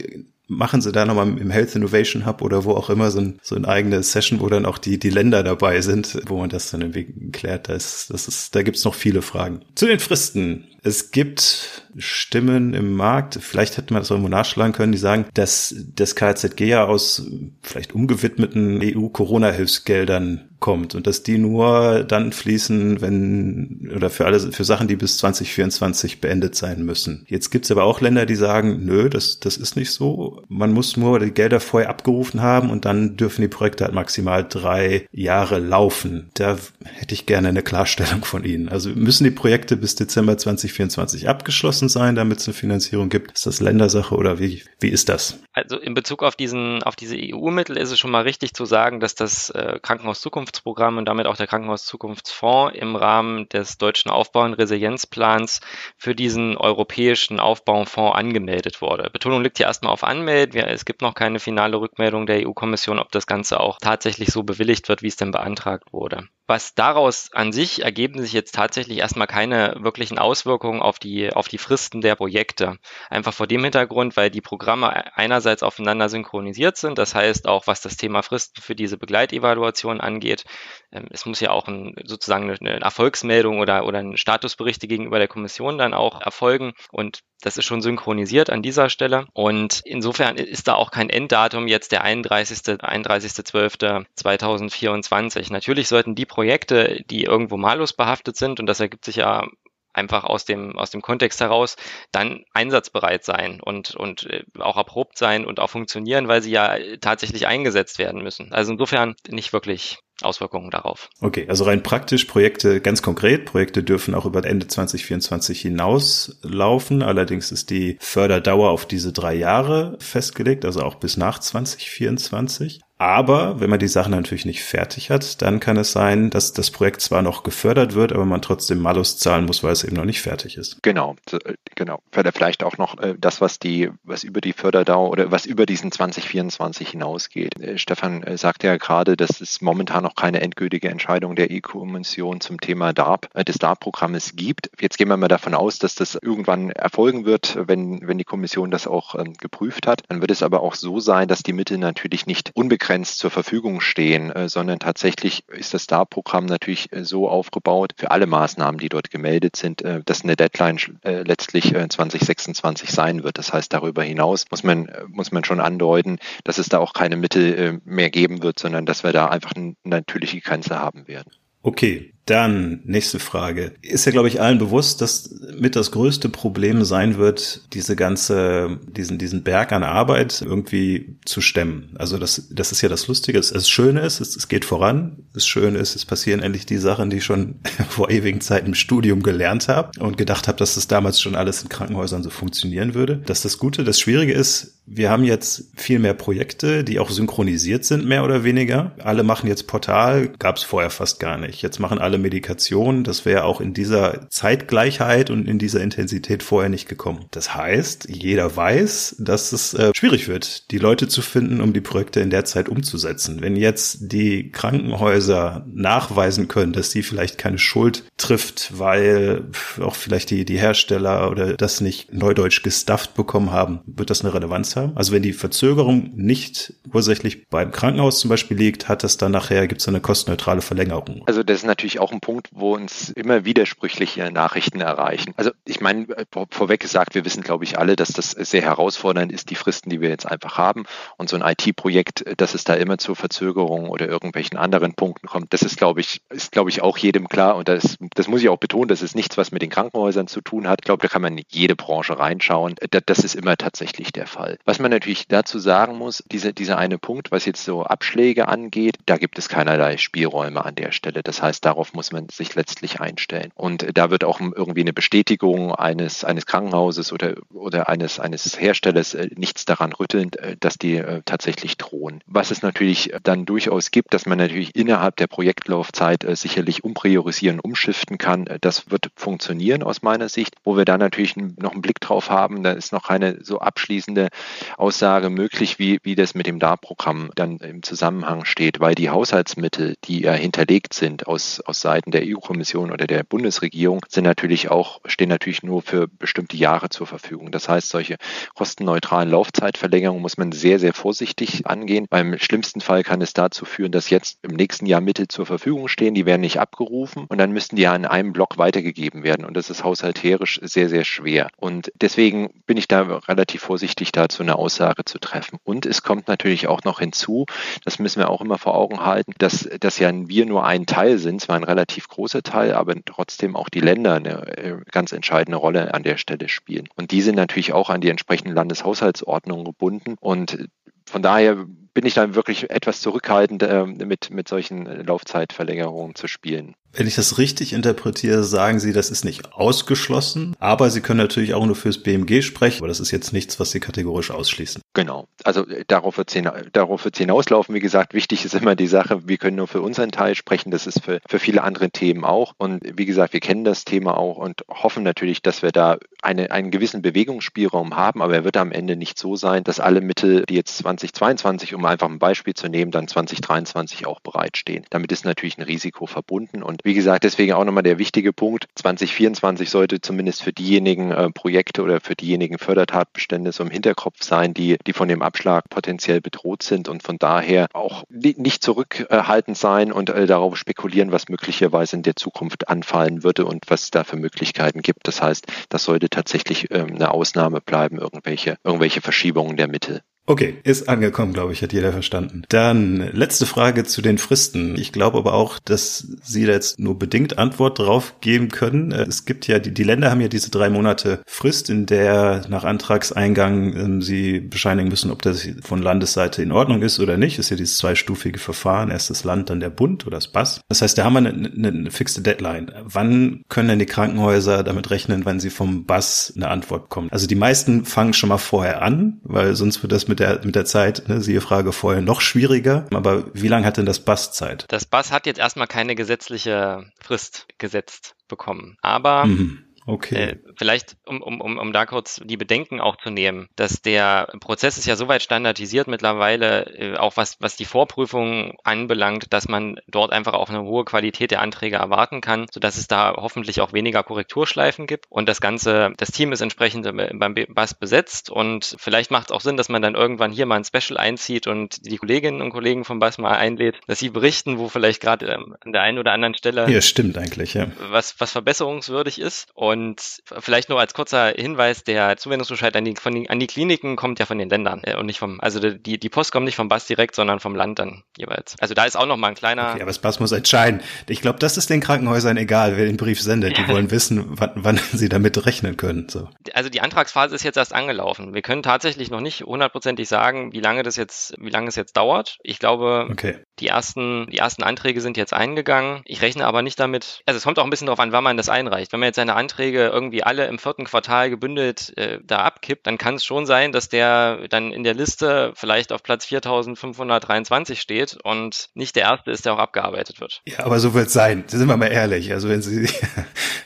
[0.46, 3.56] machen sie da nochmal im Health Innovation Hub oder wo auch immer so, ein, so
[3.56, 6.82] eine eigene Session, wo dann auch die, die Länder dabei sind, wo man das dann
[6.82, 7.68] irgendwie klärt.
[7.68, 9.60] Da, ist, das ist, da gibt's noch viele Fragen.
[9.74, 10.66] Zu den Fristen.
[10.86, 15.74] Es gibt Stimmen im Markt, vielleicht hätte man das irgendwo nachschlagen können, die sagen, dass
[15.94, 17.26] das KZG ja aus
[17.62, 24.64] vielleicht umgewidmeten EU-Corona-Hilfsgeldern kommt und dass die nur dann fließen, wenn oder für alle für
[24.64, 27.26] Sachen, die bis 2024 beendet sein müssen.
[27.28, 30.33] Jetzt gibt's aber auch Länder, die sagen, nö, das das ist nicht so.
[30.48, 34.46] Man muss nur die Gelder vorher abgerufen haben und dann dürfen die Projekte halt maximal
[34.48, 36.30] drei Jahre laufen.
[36.34, 38.68] Da hätte ich gerne eine Klarstellung von Ihnen.
[38.68, 43.32] Also müssen die Projekte bis Dezember 2024 abgeschlossen sein, damit es eine Finanzierung gibt?
[43.32, 45.38] Ist das Ländersache oder wie wie ist das?
[45.54, 49.00] Also in Bezug auf diesen auf diese EU-Mittel ist es schon mal richtig zu sagen,
[49.00, 54.10] dass das äh, Krankenhaus Zukunft Zukunftsprogramm und damit auch der Krankenhauszukunftsfonds im Rahmen des deutschen
[54.10, 55.60] Aufbau- und Resilienzplans
[55.96, 59.10] für diesen europäischen Aufbaufonds angemeldet wurde.
[59.10, 60.60] Betonung liegt hier erstmal auf Anmelden.
[60.60, 64.88] Es gibt noch keine finale Rückmeldung der EU-Kommission, ob das Ganze auch tatsächlich so bewilligt
[64.88, 66.28] wird, wie es denn beantragt wurde.
[66.46, 71.48] Was daraus an sich ergeben sich jetzt tatsächlich erstmal keine wirklichen Auswirkungen auf die, auf
[71.48, 72.76] die Fristen der Projekte.
[73.08, 76.98] Einfach vor dem Hintergrund, weil die Programme einerseits aufeinander synchronisiert sind.
[76.98, 80.44] Das heißt auch, was das Thema Fristen für diese Begleitevaluation angeht.
[80.92, 85.28] Ähm, es muss ja auch ein, sozusagen eine Erfolgsmeldung oder, oder ein Statusberichte gegenüber der
[85.28, 86.74] Kommission dann auch erfolgen.
[86.92, 89.26] Und das ist schon synchronisiert an dieser Stelle.
[89.34, 92.58] Und insofern ist da auch kein Enddatum jetzt der 31.
[92.58, 95.52] 31.12.2024.
[95.52, 99.46] Natürlich sollten die Projekte, die irgendwo malus behaftet sind, und das ergibt sich ja
[99.92, 101.76] einfach aus dem, aus dem Kontext heraus
[102.10, 106.76] dann einsatzbereit sein und, und äh, auch erprobt sein und auch funktionieren, weil sie ja
[107.00, 108.52] tatsächlich eingesetzt werden müssen.
[108.52, 111.08] Also insofern nicht wirklich Auswirkungen darauf.
[111.20, 117.02] Okay, also rein praktisch Projekte, ganz konkret, Projekte dürfen auch über Ende 2024 hinaus laufen.
[117.02, 122.80] Allerdings ist die Förderdauer auf diese drei Jahre festgelegt, also auch bis nach 2024.
[122.96, 126.70] Aber wenn man die Sachen natürlich nicht fertig hat, dann kann es sein, dass das
[126.70, 130.04] Projekt zwar noch gefördert wird, aber man trotzdem Malus zahlen muss, weil es eben noch
[130.04, 130.80] nicht fertig ist.
[130.82, 132.00] Genau, äh, genau.
[132.12, 135.90] Vielleicht auch noch äh, das, was die, was über die Förderdauer oder was über diesen
[135.90, 137.60] 2024 hinausgeht.
[137.60, 142.60] Äh, Stefan sagte ja gerade, dass es momentan noch keine endgültige Entscheidung der EU-Kommission zum
[142.60, 144.70] Thema DARP, des DARP-Programmes gibt.
[144.80, 148.70] Jetzt gehen wir mal davon aus, dass das irgendwann erfolgen wird, wenn, wenn die Kommission
[148.70, 150.02] das auch ähm, geprüft hat.
[150.08, 153.30] Dann wird es aber auch so sein, dass die Mittel natürlich nicht unbegrenzt unbegrenzt zur
[153.30, 158.78] Verfügung stehen, äh, sondern tatsächlich ist das STAR-Programm natürlich äh, so aufgebaut für alle Maßnahmen,
[158.78, 163.38] die dort gemeldet sind, äh, dass eine Deadline letztlich 2026 sein wird.
[163.38, 167.16] Das heißt, darüber hinaus muss man, muss man schon andeuten, dass es da auch keine
[167.16, 171.30] Mittel mehr geben wird, sondern dass wir da einfach eine natürliche Grenze haben werden.
[171.62, 173.72] Okay, dann nächste Frage.
[173.82, 178.78] Ist ja, glaube ich, allen bewusst, dass mit das größte Problem sein wird, diese ganze,
[178.86, 181.90] diesen, diesen Berg an Arbeit irgendwie zu stemmen.
[181.96, 183.38] Also das, das ist ja das Lustige.
[183.38, 185.24] Das Schöne ist, es, es geht voran.
[185.34, 187.56] Das Schöne ist, es passieren endlich die Sachen, die ich schon
[187.90, 191.62] vor ewigen Zeiten im Studium gelernt habe und gedacht habe, dass das damals schon alles
[191.62, 193.22] in Krankenhäusern so funktionieren würde.
[193.26, 193.84] Das ist das Gute.
[193.84, 198.44] Das Schwierige ist, wir haben jetzt viel mehr Projekte, die auch synchronisiert sind, mehr oder
[198.44, 198.92] weniger.
[199.02, 201.62] Alle machen jetzt Portal, gab es vorher fast gar nicht.
[201.62, 203.04] Jetzt machen alle Medikation.
[203.04, 207.26] Das wäre auch in dieser Zeitgleichheit und in dieser Intensität vorher nicht gekommen.
[207.30, 211.80] Das heißt, jeder weiß, dass es äh, schwierig wird, die Leute zu finden, um die
[211.80, 213.40] Projekte in der Zeit umzusetzen.
[213.40, 219.44] Wenn jetzt die Krankenhäuser nachweisen können, dass sie vielleicht keine Schuld trifft, weil
[219.80, 224.34] auch vielleicht die, die Hersteller oder das nicht neudeutsch gestafft bekommen haben, wird das eine
[224.34, 224.92] Relevanz haben.
[224.96, 229.66] Also wenn die Verzögerung nicht ursächlich beim Krankenhaus zum Beispiel liegt, hat das dann nachher,
[229.66, 231.22] gibt es eine kostenneutrale Verlängerung.
[231.26, 235.34] Also das ist natürlich auch ein Punkt, wo uns immer widersprüchliche Nachrichten erreichen.
[235.36, 236.06] Also ich meine,
[236.50, 240.00] vorweg gesagt, wir wissen, glaube ich, alle, dass das sehr herausfordernd ist, die Fristen, die
[240.00, 240.84] wir jetzt einfach haben.
[241.16, 245.52] Und so ein IT-Projekt, dass es da immer zu Verzögerungen oder irgendwelchen anderen Punkten kommt,
[245.52, 247.56] das ist, glaube ich, ist, glaube ich, auch jedem klar.
[247.56, 250.40] Und das, das muss ich auch betonen, das ist nichts, was mit den Krankenhäusern zu
[250.40, 250.80] tun hat.
[250.82, 252.74] Ich glaube, da kann man in jede Branche reinschauen.
[253.06, 254.58] Das ist immer tatsächlich der Fall.
[254.64, 258.96] Was man natürlich dazu sagen muss, diese, dieser eine Punkt, was jetzt so Abschläge angeht,
[259.06, 261.22] da gibt es keinerlei Spielräume an der Stelle.
[261.22, 263.50] Das heißt, darauf muss man sich letztlich einstellen.
[263.54, 269.14] Und da wird auch irgendwie eine Bestätigung eines, eines Krankenhauses oder, oder eines, eines Herstellers
[269.14, 272.20] äh, nichts daran rütteln, äh, dass die äh, tatsächlich drohen.
[272.26, 278.18] Was es natürlich dann durchaus gibt, dass man natürlich innerhalb der Projektlaufzeit sicherlich umpriorisieren, umschiften
[278.18, 280.54] kann, das wird funktionieren aus meiner Sicht.
[280.64, 284.28] Wo wir da natürlich noch einen Blick drauf haben, da ist noch keine so abschließende
[284.76, 289.94] Aussage möglich, wie, wie das mit dem DAR-Programm dann im Zusammenhang steht, weil die Haushaltsmittel,
[290.04, 295.00] die ja hinterlegt sind aus, aus Seiten der EU-Kommission oder der Bundesregierung, sind natürlich auch,
[295.04, 297.50] stehen natürlich nur für bestimmte Jahre zur Verfügung.
[297.50, 298.16] Das heißt, solche
[298.54, 302.06] kostenneutralen Laufzeitverlängerungen muss man sehr, sehr vorsichtig angehen.
[302.08, 305.88] Beim schlimmsten Fall kann es dazu führen, dass jetzt im nächsten Jahr Mittel zur Verfügung
[305.88, 309.44] stehen, die werden nicht abgerufen und dann müssten die ja in einem Block weitergegeben werden.
[309.44, 311.48] Und das ist haushalterisch sehr, sehr schwer.
[311.58, 315.58] Und deswegen bin ich da relativ vorsichtig dazu eine Aussage zu treffen.
[315.64, 317.44] Und es kommt natürlich auch noch hinzu,
[317.84, 321.18] das müssen wir auch immer vor Augen halten, dass, dass ja wir nur ein Teil
[321.18, 325.58] sind, zwar ein relativ großer Teil, aber trotzdem auch die Länder eine äh, ganz entscheidende
[325.58, 326.88] Rolle an der Stelle spielen.
[326.94, 330.16] Und die sind natürlich auch an die entsprechenden Landeshaushaltsordnungen gebunden.
[330.20, 330.68] Und
[331.04, 336.74] von daher bin ich dann wirklich etwas zurückhaltend, äh, mit, mit solchen Laufzeitverlängerungen zu spielen.
[336.96, 341.54] Wenn ich das richtig interpretiere, sagen Sie, das ist nicht ausgeschlossen, aber Sie können natürlich
[341.54, 344.80] auch nur fürs BMG sprechen, aber das ist jetzt nichts, was Sie kategorisch ausschließen.
[344.94, 347.74] Genau, also äh, darauf wird es hinauslaufen.
[347.74, 350.86] Wie gesagt, wichtig ist immer die Sache, wir können nur für unseren Teil sprechen, das
[350.86, 352.52] ist für, für viele andere Themen auch.
[352.58, 356.52] Und wie gesagt, wir kennen das Thema auch und hoffen natürlich, dass wir da eine,
[356.52, 360.44] einen gewissen Bewegungsspielraum haben, aber er wird am Ende nicht so sein, dass alle Mittel,
[360.46, 364.86] die jetzt 2022, um einfach ein Beispiel zu nehmen, dann 2023 auch bereitstehen.
[364.90, 368.66] Damit ist natürlich ein Risiko verbunden und wie gesagt, deswegen auch nochmal der wichtige Punkt.
[368.74, 374.52] 2024 sollte zumindest für diejenigen äh, Projekte oder für diejenigen Fördertatbestände so im Hinterkopf sein,
[374.52, 379.92] die, die von dem Abschlag potenziell bedroht sind und von daher auch nicht zurückhaltend sein
[379.92, 384.04] und äh, darauf spekulieren, was möglicherweise in der Zukunft anfallen würde und was es da
[384.04, 385.08] für Möglichkeiten gibt.
[385.08, 390.02] Das heißt, das sollte tatsächlich ähm, eine Ausnahme bleiben, irgendwelche, irgendwelche Verschiebungen der Mittel.
[390.26, 392.44] Okay, ist angekommen, glaube ich, hat jeder verstanden.
[392.48, 394.74] Dann letzte Frage zu den Fristen.
[394.78, 398.90] Ich glaube aber auch, dass Sie da jetzt nur bedingt Antwort drauf geben können.
[398.90, 402.64] Es gibt ja, die, die Länder haben ja diese drei Monate Frist, in der nach
[402.64, 407.38] Antragseingang ähm, Sie bescheinigen müssen, ob das von Landesseite in Ordnung ist oder nicht.
[407.38, 408.90] Ist ja dieses zweistufige Verfahren.
[408.90, 410.62] Erst das Land, dann der Bund oder das BAS.
[410.70, 412.72] Das heißt, da haben wir eine, eine, eine fixe Deadline.
[412.82, 417.08] Wann können denn die Krankenhäuser damit rechnen, wann sie vom BAS eine Antwort bekommen?
[417.10, 420.40] Also die meisten fangen schon mal vorher an, weil sonst wird das mit mit der,
[420.44, 422.86] mit der Zeit, ne, siehe Frage vorher, noch schwieriger.
[422.92, 424.64] Aber wie lange hat denn das Bass Zeit?
[424.68, 428.76] Das Bass hat jetzt erstmal keine gesetzliche Frist gesetzt bekommen.
[428.80, 429.64] Aber mhm.
[429.86, 430.14] Okay.
[430.14, 434.28] Äh, vielleicht, um, um, um, um da kurz die Bedenken auch zu nehmen, dass der
[434.40, 439.78] Prozess ist ja soweit standardisiert mittlerweile, äh, auch was, was die Vorprüfung anbelangt, dass man
[439.86, 443.72] dort einfach auch eine hohe Qualität der Anträge erwarten kann, sodass es da hoffentlich auch
[443.72, 445.06] weniger Korrekturschleifen gibt.
[445.10, 449.40] Und das Ganze, das Team ist entsprechend beim BAS besetzt und vielleicht macht es auch
[449.40, 452.84] Sinn, dass man dann irgendwann hier mal ein Special einzieht und die Kolleginnen und Kollegen
[452.84, 456.12] vom BAS mal einlädt, dass sie berichten, wo vielleicht gerade ähm, an der einen oder
[456.12, 457.66] anderen Stelle ja, stimmt eigentlich, ja.
[457.90, 459.48] was, was verbesserungswürdig ist.
[459.54, 463.96] Und und vielleicht nur als kurzer Hinweis, der Zuwendungsbescheid an die, von an die Kliniken
[463.96, 466.54] kommt ja von den Ländern äh, und nicht vom, also die, die Post kommt nicht
[466.54, 468.54] vom Bass direkt, sondern vom Land dann jeweils.
[468.60, 469.70] Also da ist auch noch mal ein kleiner.
[469.70, 470.80] Okay, aber das Bass muss entscheiden.
[471.08, 473.58] Ich glaube, das ist den Krankenhäusern egal, wer den Brief sendet.
[473.58, 476.08] Die wollen wissen, wann, wann sie damit rechnen können.
[476.08, 476.28] So.
[476.52, 478.32] Also die Antragsphase ist jetzt erst angelaufen.
[478.32, 481.96] Wir können tatsächlich noch nicht hundertprozentig sagen, wie lange das jetzt, wie lange es jetzt
[481.96, 482.38] dauert.
[482.42, 483.38] Ich glaube, okay.
[483.58, 486.02] die ersten, die ersten Anträge sind jetzt eingegangen.
[486.04, 488.36] Ich rechne aber nicht damit, also es kommt auch ein bisschen darauf an, wann man
[488.36, 488.92] das einreicht.
[488.92, 492.86] Wenn man jetzt seine Anträge Anträge irgendwie alle im vierten Quartal gebündelt äh, da abkippt,
[492.86, 497.80] dann kann es schon sein, dass der dann in der Liste vielleicht auf Platz 4523
[497.80, 500.42] steht und nicht der erste ist, der auch abgearbeitet wird.
[500.46, 501.44] Ja, aber so wird es sein.
[501.46, 502.32] Sind wir mal ehrlich.
[502.32, 502.88] Also wenn Sie,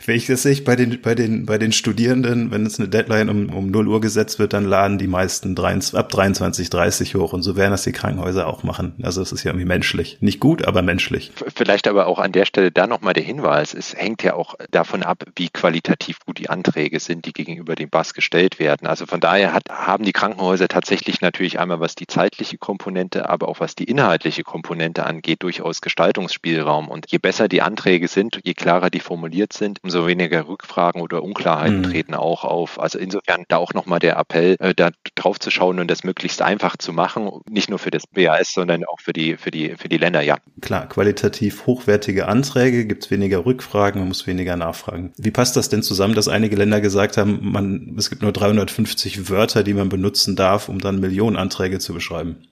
[0.09, 3.29] wenn ich das sehe, bei den, bei den, bei den Studierenden, wenn es eine Deadline
[3.29, 7.33] um, um 0 Uhr gesetzt wird, dann laden die meisten 23, ab 23, 30 hoch
[7.33, 8.95] und so werden das die Krankenhäuser auch machen.
[9.03, 10.19] Also es ist ja irgendwie menschlich.
[10.21, 11.33] Nicht gut, aber menschlich.
[11.55, 13.75] Vielleicht aber auch an der Stelle da nochmal der Hinweis.
[13.75, 17.75] Es hängt ja auch davon ab, wie qualitativ qualitativ gut die Anträge sind, die gegenüber
[17.75, 18.87] dem BAS gestellt werden.
[18.87, 23.49] Also von daher hat, haben die Krankenhäuser tatsächlich natürlich einmal, was die zeitliche Komponente, aber
[23.49, 26.89] auch was die inhaltliche Komponente angeht, durchaus Gestaltungsspielraum.
[26.89, 31.23] Und je besser die Anträge sind, je klarer die formuliert sind, umso weniger Rückfragen oder
[31.23, 31.85] Unklarheiten mhm.
[31.85, 32.79] treten auch auf.
[32.79, 36.43] Also insofern da auch nochmal der Appell, äh, da drauf zu schauen und das möglichst
[36.43, 39.89] einfach zu machen, nicht nur für das BAS, sondern auch für die, für die, für
[39.89, 40.37] die Länder, ja.
[40.61, 45.13] Klar, qualitativ hochwertige Anträge, gibt es weniger Rückfragen, man muss weniger nachfragen.
[45.17, 48.33] Wie passt das denn denn zusammen, dass einige Länder gesagt haben, man, es gibt nur
[48.33, 52.49] 350 Wörter, die man benutzen darf, um dann Millionen Anträge zu beschreiben?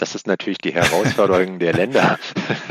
[0.00, 2.18] Das ist natürlich die Herausforderung der Länder,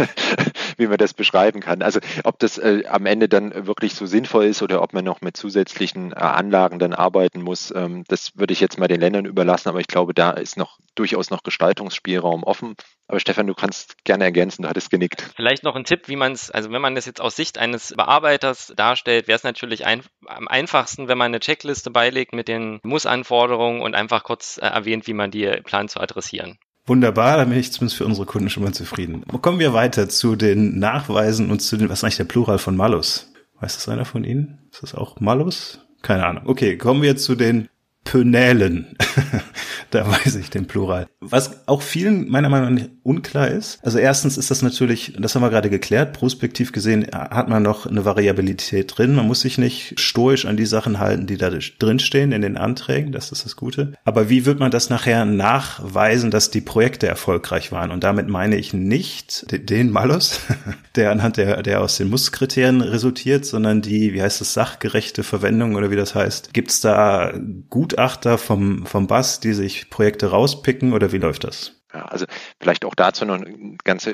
[0.77, 1.83] wie man das beschreiben kann.
[1.83, 5.21] Also ob das äh, am Ende dann wirklich so sinnvoll ist oder ob man noch
[5.21, 9.25] mit zusätzlichen äh, Anlagen dann arbeiten muss, ähm, das würde ich jetzt mal den Ländern
[9.25, 9.69] überlassen.
[9.69, 12.75] Aber ich glaube, da ist noch durchaus noch Gestaltungsspielraum offen.
[13.07, 15.29] Aber Stefan, du kannst gerne ergänzen, du hattest genickt.
[15.35, 17.93] Vielleicht noch ein Tipp, wie man es, also wenn man das jetzt aus Sicht eines
[17.95, 22.79] Bearbeiters darstellt, wäre es natürlich ein, am einfachsten, wenn man eine Checkliste beilegt mit den
[22.81, 26.57] Muss-Anforderungen und einfach kurz äh, erwähnt, wie man die plant zu adressieren.
[26.85, 29.23] Wunderbar, da bin ich zumindest für unsere Kunden schon mal zufrieden.
[29.41, 32.75] Kommen wir weiter zu den Nachweisen und zu den, was ist eigentlich der Plural von
[32.75, 33.31] Malus?
[33.59, 34.59] Weiß das einer von Ihnen?
[34.71, 35.85] Ist das auch Malus?
[36.01, 36.43] Keine Ahnung.
[36.45, 37.67] Okay, kommen wir zu den
[38.03, 38.97] Pönälen.
[39.91, 41.07] da weiß ich den Plural.
[41.19, 43.79] Was auch vielen meiner Meinung nach unklar ist.
[43.83, 47.87] Also erstens ist das natürlich, das haben wir gerade geklärt, prospektiv gesehen hat man noch
[47.87, 49.15] eine Variabilität drin.
[49.15, 53.11] Man muss sich nicht stoisch an die Sachen halten, die da drinstehen in den Anträgen.
[53.11, 53.93] Das ist das Gute.
[54.05, 57.89] Aber wie wird man das nachher nachweisen, dass die Projekte erfolgreich waren?
[57.89, 60.41] Und damit meine ich nicht den Malus,
[60.95, 65.75] der anhand der, der aus den Musskriterien resultiert, sondern die, wie heißt das, sachgerechte Verwendung
[65.75, 66.53] oder wie das heißt.
[66.53, 67.33] Gibt es da
[67.69, 71.78] Gutachter vom, vom BAS, die sich Projekte rauspicken oder wie läuft das?
[71.93, 72.25] Ja, also
[72.61, 74.07] vielleicht auch dazu noch ein ganz,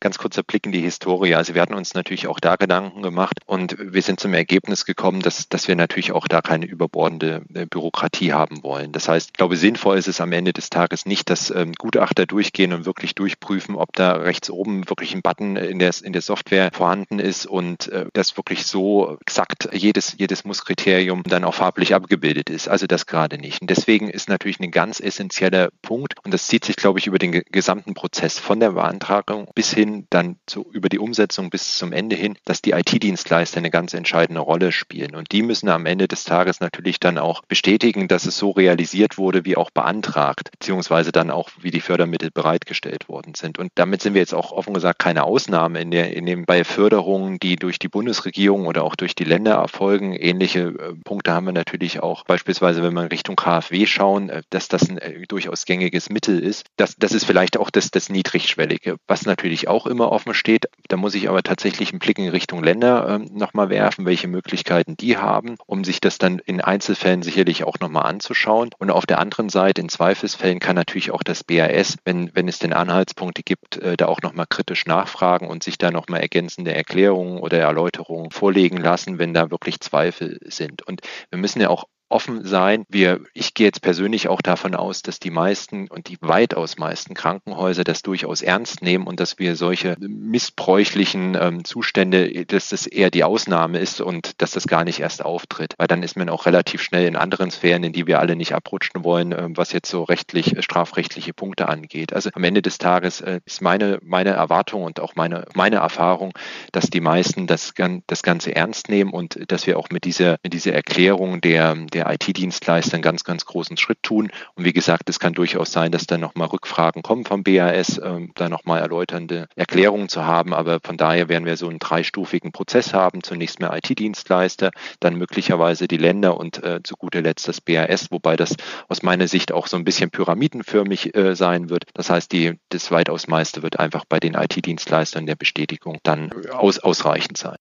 [0.00, 1.34] ganz kurzer Blick in die Historie.
[1.34, 5.22] Also wir hatten uns natürlich auch da Gedanken gemacht und wir sind zum Ergebnis gekommen,
[5.22, 8.92] dass, dass wir natürlich auch da keine überbordende äh, Bürokratie haben wollen.
[8.92, 12.26] Das heißt, ich glaube, sinnvoll ist es am Ende des Tages nicht, dass ähm, Gutachter
[12.26, 16.22] durchgehen und wirklich durchprüfen, ob da rechts oben wirklich ein Button in der, in der
[16.22, 21.94] Software vorhanden ist und äh, das wirklich so exakt jedes, jedes Musskriterium dann auch farblich
[21.94, 22.68] abgebildet ist.
[22.68, 23.62] Also das gerade nicht.
[23.62, 27.06] Und deswegen ist natürlich ein ganz essentieller Punkt und das zieht sich, glaube glaube ich,
[27.06, 31.78] über den gesamten Prozess von der Beantragung bis hin dann zu, über die Umsetzung bis
[31.78, 35.14] zum Ende hin, dass die IT-Dienstleister eine ganz entscheidende Rolle spielen.
[35.14, 39.18] Und die müssen am Ende des Tages natürlich dann auch bestätigen, dass es so realisiert
[39.18, 43.60] wurde, wie auch beantragt, beziehungsweise dann auch, wie die Fördermittel bereitgestellt worden sind.
[43.60, 46.64] Und damit sind wir jetzt auch offen gesagt keine Ausnahme in, der, in dem, bei
[46.64, 50.12] Förderungen, die durch die Bundesregierung oder auch durch die Länder erfolgen.
[50.14, 54.66] Ähnliche äh, Punkte haben wir natürlich auch beispielsweise, wenn wir Richtung KfW schauen, äh, dass
[54.66, 58.96] das ein äh, durchaus gängiges Mittel ist das, das ist vielleicht auch das, das Niedrigschwellige,
[59.06, 60.66] was natürlich auch immer offen steht.
[60.88, 64.96] Da muss ich aber tatsächlich einen Blick in Richtung Länder ähm, nochmal werfen, welche Möglichkeiten
[64.96, 68.70] die haben, um sich das dann in Einzelfällen sicherlich auch nochmal anzuschauen.
[68.78, 72.58] Und auf der anderen Seite, in Zweifelsfällen kann natürlich auch das BAS, wenn, wenn es
[72.58, 77.38] denn Anhaltspunkte gibt, äh, da auch nochmal kritisch nachfragen und sich da nochmal ergänzende Erklärungen
[77.38, 80.86] oder Erläuterungen vorlegen lassen, wenn da wirklich Zweifel sind.
[80.86, 82.84] Und wir müssen ja auch offen sein.
[82.88, 87.14] Wir, ich gehe jetzt persönlich auch davon aus, dass die meisten und die weitaus meisten
[87.14, 93.10] Krankenhäuser das durchaus ernst nehmen und dass wir solche missbräuchlichen ähm, Zustände, dass das eher
[93.10, 95.74] die Ausnahme ist und dass das gar nicht erst auftritt.
[95.78, 98.54] Weil dann ist man auch relativ schnell in anderen Sphären, in die wir alle nicht
[98.54, 102.12] abrutschen wollen, äh, was jetzt so rechtlich, äh, strafrechtliche Punkte angeht.
[102.12, 106.32] Also am Ende des Tages äh, ist meine, meine Erwartung und auch meine, meine Erfahrung,
[106.72, 107.72] dass die meisten das,
[108.06, 111.99] das Ganze ernst nehmen und dass wir auch mit dieser, mit dieser Erklärung der, der
[112.06, 114.30] IT-Dienstleister einen ganz, ganz großen Schritt tun.
[114.54, 118.28] Und wie gesagt, es kann durchaus sein, dass da nochmal Rückfragen kommen vom BAS, äh,
[118.34, 120.54] da nochmal erläuternde Erklärungen zu haben.
[120.54, 123.22] Aber von daher werden wir so einen dreistufigen Prozess haben.
[123.22, 128.36] Zunächst mehr IT-Dienstleister, dann möglicherweise die Länder und äh, zu guter Letzt das BAS, wobei
[128.36, 128.56] das
[128.88, 131.84] aus meiner Sicht auch so ein bisschen pyramidenförmig äh, sein wird.
[131.94, 136.78] Das heißt, die, das weitaus meiste wird einfach bei den IT-Dienstleistern der Bestätigung dann aus,
[136.78, 137.56] ausreichend sein.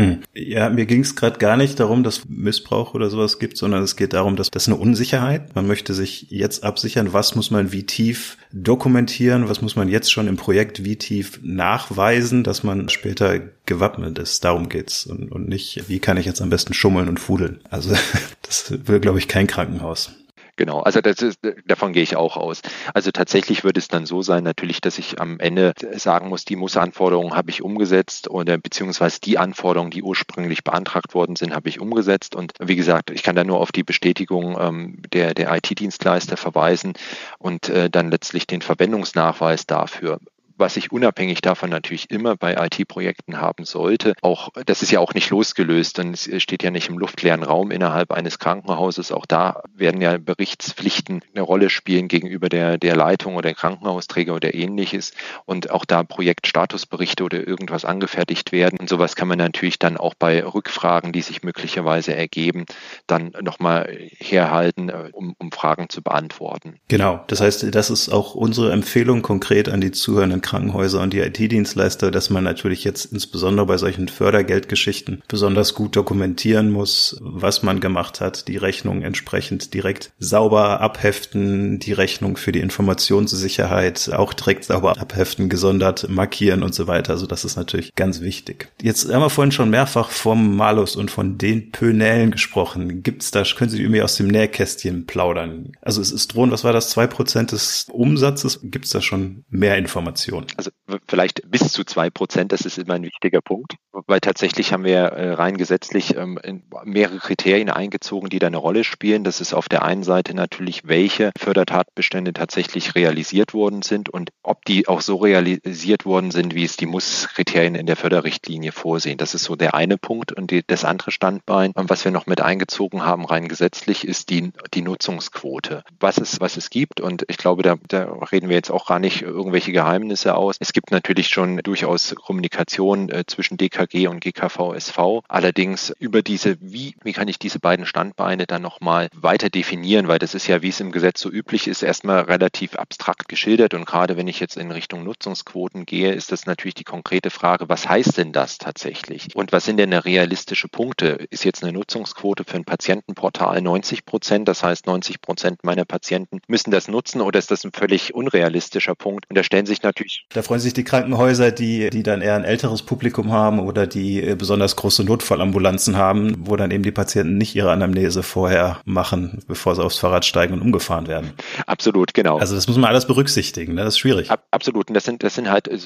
[0.00, 0.20] Hm.
[0.34, 3.96] Ja, mir ging es gerade gar nicht darum, dass Missbrauch oder sowas gibt, sondern es
[3.96, 5.54] geht darum, dass das eine Unsicherheit.
[5.54, 10.10] Man möchte sich jetzt absichern, was muss man wie tief dokumentieren, was muss man jetzt
[10.10, 14.42] schon im Projekt wie tief nachweisen, dass man später gewappnet ist.
[14.44, 17.60] Darum geht's und, und nicht, wie kann ich jetzt am besten schummeln und fudeln.
[17.68, 17.94] Also
[18.42, 20.12] das will, glaube ich, kein Krankenhaus.
[20.60, 22.60] Genau, also das ist, davon gehe ich auch aus.
[22.92, 26.54] Also tatsächlich wird es dann so sein, natürlich, dass ich am Ende sagen muss, die
[26.54, 31.80] Muss-Anforderungen habe ich umgesetzt oder beziehungsweise die Anforderungen, die ursprünglich beantragt worden sind, habe ich
[31.80, 32.34] umgesetzt.
[32.34, 36.92] Und wie gesagt, ich kann da nur auf die Bestätigung ähm, der, der IT-Dienstleister verweisen
[37.38, 40.20] und äh, dann letztlich den Verwendungsnachweis dafür
[40.60, 44.14] was ich unabhängig davon natürlich immer bei IT-Projekten haben sollte.
[44.22, 47.70] Auch das ist ja auch nicht losgelöst, denn es steht ja nicht im luftleeren Raum
[47.70, 49.12] innerhalb eines Krankenhauses.
[49.12, 54.54] Auch da werden ja Berichtspflichten eine Rolle spielen gegenüber der, der Leitung oder Krankenhausträger oder
[54.54, 55.12] ähnliches.
[55.46, 58.78] Und auch da Projektstatusberichte oder irgendwas angefertigt werden.
[58.78, 62.66] Und sowas kann man natürlich dann auch bei Rückfragen, die sich möglicherweise ergeben,
[63.06, 66.78] dann nochmal herhalten, äh, um, um Fragen zu beantworten.
[66.88, 67.24] Genau.
[67.26, 72.10] Das heißt, das ist auch unsere Empfehlung konkret an die zuhörenden Krankenhäuser und die IT-Dienstleister,
[72.10, 78.20] dass man natürlich jetzt insbesondere bei solchen Fördergeldgeschichten besonders gut dokumentieren muss, was man gemacht
[78.20, 84.98] hat, die Rechnung entsprechend direkt sauber abheften, die Rechnung für die Informationssicherheit auch direkt sauber
[84.98, 87.12] abheften, gesondert markieren und so weiter.
[87.12, 88.72] Also das ist natürlich ganz wichtig.
[88.82, 93.04] Jetzt haben wir vorhin schon mehrfach vom Malus und von den Pönellen gesprochen.
[93.04, 95.74] Gibt's da, können Sie irgendwie aus dem Nähkästchen plaudern?
[95.80, 98.58] Also es ist drohen, was war das, zwei Prozent des Umsatzes?
[98.64, 100.39] Gibt's da schon mehr Informationen?
[100.40, 100.46] Inflation.
[100.56, 100.70] Also
[101.06, 104.98] vielleicht bis zu zwei Prozent, das ist immer ein wichtiger Punkt, weil tatsächlich haben wir
[104.98, 106.38] äh, rein gesetzlich ähm,
[106.84, 109.24] mehrere Kriterien eingezogen, die da eine Rolle spielen.
[109.24, 114.64] Das ist auf der einen Seite natürlich, welche Fördertatbestände tatsächlich realisiert worden sind und ob
[114.64, 119.18] die auch so realisiert worden sind, wie es die Muss-Kriterien in der Förderrichtlinie vorsehen.
[119.18, 120.32] Das ist so der eine Punkt.
[120.32, 124.52] Und die, das andere Standbein, was wir noch mit eingezogen haben, rein gesetzlich, ist die,
[124.74, 125.84] die Nutzungsquote.
[125.98, 127.00] Was es, was es gibt.
[127.00, 130.56] Und ich glaube, da, da reden wir jetzt auch gar nicht irgendwelche Geheimnisse aus.
[130.60, 135.22] Es gibt natürlich schon durchaus Kommunikation äh, zwischen DKG und GKV-SV.
[135.28, 140.18] Allerdings über diese, wie, wie kann ich diese beiden Standbeine dann nochmal weiter definieren, weil
[140.18, 143.74] das ist ja, wie es im Gesetz so üblich ist, erstmal relativ abstrakt geschildert.
[143.74, 147.68] Und gerade wenn ich jetzt in Richtung Nutzungsquoten gehe, ist das natürlich die konkrete Frage,
[147.68, 149.34] was heißt denn das tatsächlich?
[149.34, 151.26] Und was sind denn realistische Punkte?
[151.30, 154.48] Ist jetzt eine Nutzungsquote für ein Patientenportal 90 Prozent?
[154.48, 158.94] Das heißt, 90 Prozent meiner Patienten müssen das nutzen oder ist das ein völlig unrealistischer
[158.94, 159.26] Punkt?
[159.28, 160.09] Und da stellen sich natürlich.
[160.32, 164.22] Da freuen sich die Krankenhäuser, die, die dann eher ein älteres Publikum haben oder die
[164.22, 169.42] äh, besonders große Notfallambulanzen haben, wo dann eben die Patienten nicht ihre Anamnese vorher machen,
[169.46, 171.32] bevor sie aufs Fahrrad steigen und umgefahren werden.
[171.66, 172.38] Absolut, genau.
[172.38, 173.84] Also das muss man alles berücksichtigen, ne?
[173.84, 174.30] das ist schwierig.
[174.30, 175.78] Ab, absolut, und das sind, das sind halt äh,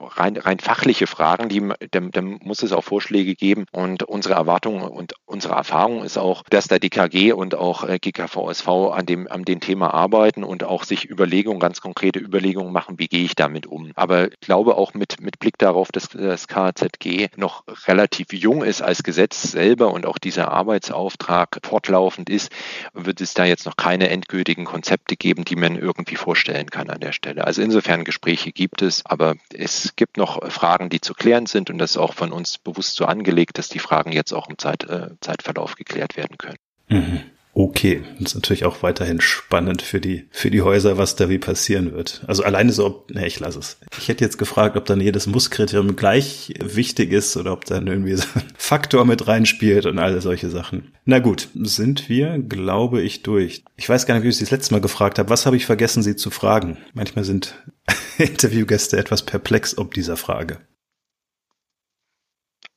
[0.00, 4.82] rein, rein fachliche Fragen, die, da, da muss es auch Vorschläge geben und unsere Erwartung
[4.82, 9.44] und unsere Erfahrung ist auch, dass der DKG und auch äh, GKVSV an dem, an
[9.44, 13.66] dem Thema arbeiten und auch sich Überlegungen, ganz konkrete Überlegungen machen, wie gehe ich damit
[13.68, 13.92] um.
[13.94, 18.82] Aber ich glaube auch mit, mit Blick darauf, dass das KZG noch relativ jung ist
[18.82, 22.50] als Gesetz selber und auch dieser Arbeitsauftrag fortlaufend ist,
[22.92, 27.00] wird es da jetzt noch keine endgültigen Konzepte geben, die man irgendwie vorstellen kann an
[27.00, 27.46] der Stelle.
[27.46, 31.78] Also insofern Gespräche gibt es, aber es gibt noch Fragen, die zu klären sind und
[31.78, 34.84] das ist auch von uns bewusst so angelegt, dass die Fragen jetzt auch im Zeit,
[34.84, 36.58] äh, Zeitverlauf geklärt werden können.
[36.88, 37.37] Mhm.
[37.58, 41.38] Okay, das ist natürlich auch weiterhin spannend für die, für die Häuser, was da wie
[41.38, 42.22] passieren wird.
[42.28, 43.78] Also alleine so, ob, ne, ich lasse es.
[43.98, 48.14] Ich hätte jetzt gefragt, ob dann jedes Musskriterium gleich wichtig ist oder ob dann irgendwie
[48.14, 50.92] so ein Faktor mit reinspielt und alle solche Sachen.
[51.04, 53.64] Na gut, sind wir, glaube ich, durch.
[53.76, 55.28] Ich weiß gar nicht, wie ich das letzte Mal gefragt habe.
[55.28, 56.78] Was habe ich vergessen, Sie zu fragen?
[56.94, 57.56] Manchmal sind
[58.18, 60.58] Interviewgäste etwas perplex ob dieser Frage.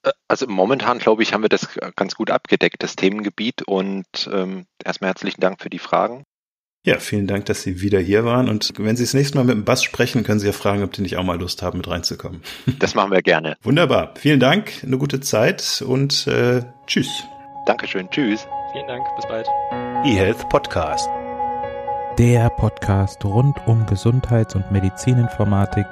[0.03, 3.61] Äh, also momentan, glaube ich, haben wir das ganz gut abgedeckt, das Themengebiet.
[3.63, 6.23] Und ähm, erstmal herzlichen Dank für die Fragen.
[6.83, 8.49] Ja, vielen Dank, dass Sie wieder hier waren.
[8.49, 10.91] Und wenn Sie das nächste Mal mit dem Bass sprechen, können Sie ja fragen, ob
[10.93, 12.41] die nicht auch mal Lust haben, mit reinzukommen.
[12.79, 13.55] Das machen wir gerne.
[13.61, 14.15] Wunderbar.
[14.17, 17.23] Vielen Dank, eine gute Zeit und äh, tschüss.
[17.67, 18.09] Dankeschön.
[18.09, 18.47] Tschüss.
[18.73, 19.05] Vielen Dank.
[19.15, 19.47] Bis bald.
[20.03, 21.07] eHealth Podcast.
[22.17, 25.85] Der Podcast rund um Gesundheits- und Medizininformatik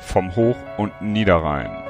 [0.00, 1.83] Vom Hoch- und Niederrhein.